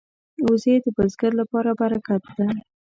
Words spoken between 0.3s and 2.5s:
وزې د بزګر لپاره برکت ده